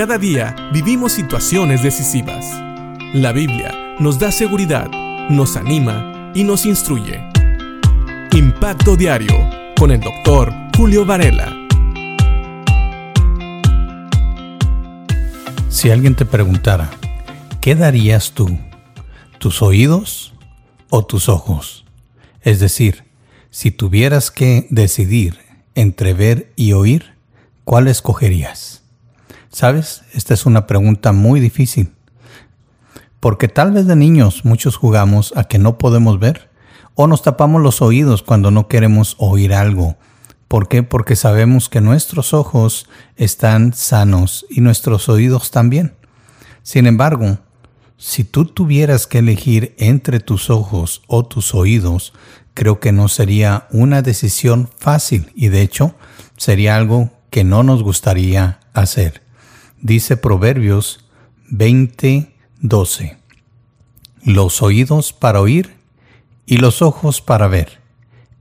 [0.00, 2.46] Cada día vivimos situaciones decisivas.
[3.12, 4.88] La Biblia nos da seguridad,
[5.28, 7.20] nos anima y nos instruye.
[8.32, 11.54] Impacto Diario con el doctor Julio Varela.
[15.68, 16.88] Si alguien te preguntara,
[17.60, 18.58] ¿qué darías tú?
[19.38, 20.32] ¿Tus oídos
[20.88, 21.84] o tus ojos?
[22.40, 23.04] Es decir,
[23.50, 25.36] si tuvieras que decidir
[25.74, 27.16] entre ver y oír,
[27.64, 28.79] ¿cuál escogerías?
[29.60, 30.04] ¿Sabes?
[30.14, 31.92] Esta es una pregunta muy difícil.
[33.20, 36.48] Porque tal vez de niños muchos jugamos a que no podemos ver
[36.94, 39.98] o nos tapamos los oídos cuando no queremos oír algo.
[40.48, 40.82] ¿Por qué?
[40.82, 45.92] Porque sabemos que nuestros ojos están sanos y nuestros oídos también.
[46.62, 47.36] Sin embargo,
[47.98, 52.14] si tú tuvieras que elegir entre tus ojos o tus oídos,
[52.54, 55.94] creo que no sería una decisión fácil y de hecho
[56.38, 59.28] sería algo que no nos gustaría hacer.
[59.82, 61.06] Dice Proverbios
[61.48, 63.16] 20:12.
[64.22, 65.74] Los oídos para oír
[66.44, 67.80] y los ojos para ver.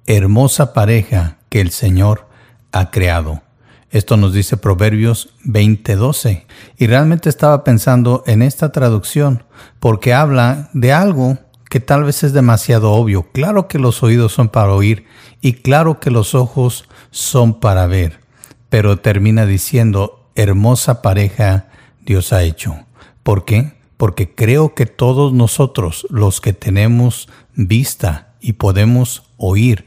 [0.06, 2.28] Hermosa pareja que el Señor
[2.74, 3.42] ha creado.
[3.90, 6.46] Esto nos dice Proverbios 20:12.
[6.78, 9.46] Y realmente estaba pensando en esta traducción
[9.80, 11.38] porque habla de algo
[11.70, 13.32] que tal vez es demasiado obvio.
[13.32, 15.06] Claro que los oídos son para oír
[15.40, 18.20] y claro que los ojos son para ver.
[18.68, 21.68] Pero termina diciendo, hermosa pareja
[22.06, 22.86] Dios ha hecho.
[23.24, 23.74] ¿Por qué?
[23.98, 29.86] Porque creo que todos nosotros, los que tenemos vista y podemos oír,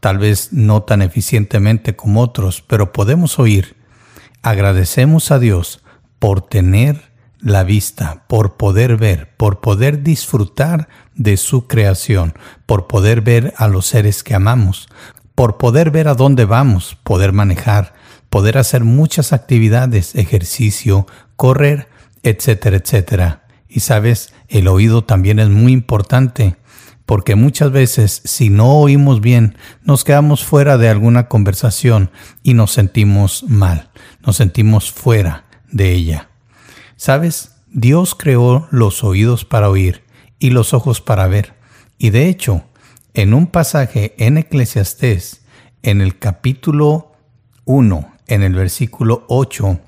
[0.00, 3.76] tal vez no tan eficientemente como otros, pero podemos oír.
[4.42, 5.82] Agradecemos a Dios
[6.18, 12.34] por tener la vista, por poder ver, por poder disfrutar de su creación,
[12.66, 14.88] por poder ver a los seres que amamos,
[15.34, 17.94] por poder ver a dónde vamos, poder manejar,
[18.30, 21.88] poder hacer muchas actividades, ejercicio, correr,
[22.22, 23.46] etcétera, etcétera.
[23.68, 26.56] Y sabes, el oído también es muy importante
[27.10, 32.12] porque muchas veces si no oímos bien, nos quedamos fuera de alguna conversación
[32.44, 33.90] y nos sentimos mal,
[34.24, 36.28] nos sentimos fuera de ella.
[36.94, 37.56] ¿Sabes?
[37.66, 40.04] Dios creó los oídos para oír
[40.38, 41.54] y los ojos para ver.
[41.98, 42.62] Y de hecho,
[43.14, 45.42] en un pasaje en Eclesiastés,
[45.82, 47.12] en el capítulo
[47.64, 49.78] 1, en el versículo 8,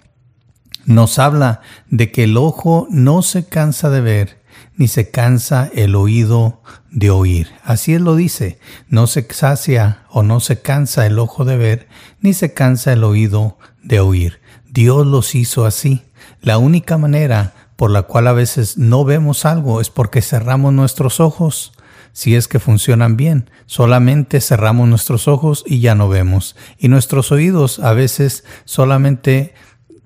[0.85, 4.43] nos habla de que el ojo no se cansa de ver
[4.77, 7.51] ni se cansa el oído de oír.
[7.63, 8.59] Así él lo dice,
[8.89, 11.89] no se sacia o no se cansa el ojo de ver,
[12.21, 14.41] ni se cansa el oído de oír.
[14.69, 16.03] Dios los hizo así.
[16.41, 21.21] La única manera por la cual a veces no vemos algo es porque cerramos nuestros
[21.21, 21.73] ojos.
[22.13, 26.57] Si es que funcionan bien, solamente cerramos nuestros ojos y ya no vemos.
[26.79, 29.55] Y nuestros oídos a veces solamente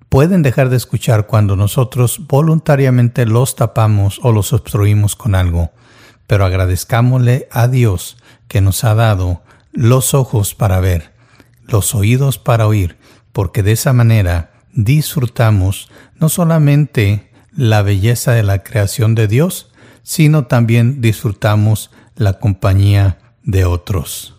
[0.08, 5.72] pueden dejar de escuchar cuando nosotros voluntariamente los tapamos o los obstruimos con algo.
[6.26, 8.16] Pero agradezcámosle a Dios
[8.48, 11.12] que nos ha dado los ojos para ver,
[11.64, 12.96] los oídos para oír,
[13.32, 19.72] porque de esa manera disfrutamos no solamente la belleza de la creación de Dios,
[20.06, 24.36] sino también disfrutamos la compañía de otros.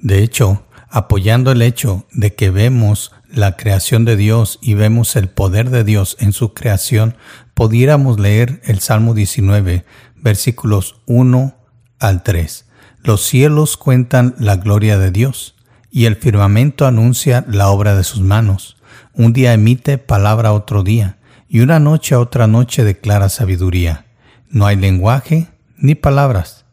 [0.00, 5.28] De hecho, apoyando el hecho de que vemos la creación de Dios y vemos el
[5.28, 7.18] poder de Dios en su creación,
[7.52, 9.84] pudiéramos leer el Salmo 19,
[10.16, 11.54] versículos 1
[11.98, 12.64] al 3.
[13.04, 15.54] Los cielos cuentan la gloria de Dios,
[15.90, 18.78] y el firmamento anuncia la obra de sus manos.
[19.12, 24.07] Un día emite palabra a otro día, y una noche a otra noche declara sabiduría.
[24.50, 26.64] No hay lenguaje ni palabras,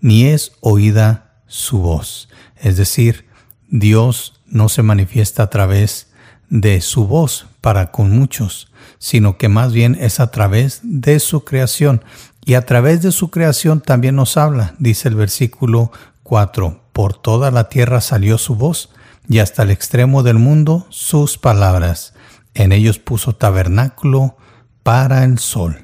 [0.00, 2.28] ni es oída su voz.
[2.56, 3.26] Es decir,
[3.68, 6.08] Dios no se manifiesta a través
[6.48, 8.68] de su voz para con muchos,
[8.98, 12.04] sino que más bien es a través de su creación.
[12.44, 15.90] Y a través de su creación también nos habla, dice el versículo
[16.22, 18.90] 4, por toda la tierra salió su voz,
[19.28, 22.12] y hasta el extremo del mundo sus palabras.
[22.52, 24.36] En ellos puso tabernáculo
[24.82, 25.83] para el sol.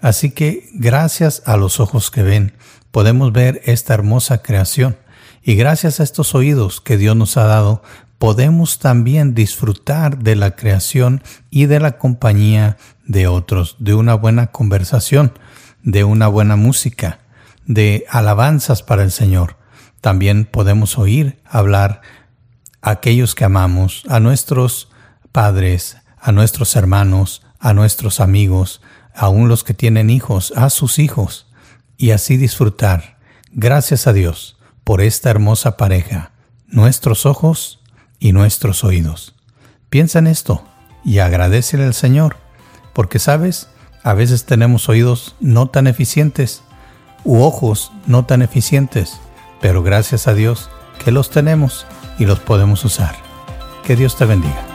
[0.00, 2.52] Así que gracias a los ojos que ven,
[2.90, 4.96] podemos ver esta hermosa creación
[5.42, 7.82] y gracias a estos oídos que Dios nos ha dado,
[8.18, 14.48] podemos también disfrutar de la creación y de la compañía de otros, de una buena
[14.48, 15.32] conversación,
[15.82, 17.20] de una buena música,
[17.66, 19.56] de alabanzas para el Señor.
[20.00, 22.02] También podemos oír hablar
[22.82, 24.90] a aquellos que amamos, a nuestros
[25.32, 28.80] padres, a nuestros hermanos, a nuestros amigos,
[29.18, 31.46] aun los que tienen hijos, a sus hijos,
[31.96, 33.18] y así disfrutar.
[33.52, 36.30] Gracias a Dios por esta hermosa pareja,
[36.68, 37.80] nuestros ojos
[38.20, 39.34] y nuestros oídos.
[39.90, 40.64] Piensa en esto
[41.04, 42.36] y agradecele al Señor,
[42.92, 43.68] porque sabes,
[44.04, 46.62] a veces tenemos oídos no tan eficientes
[47.24, 49.20] u ojos no tan eficientes,
[49.60, 50.70] pero gracias a Dios
[51.04, 51.86] que los tenemos
[52.18, 53.16] y los podemos usar.
[53.84, 54.67] Que Dios te bendiga.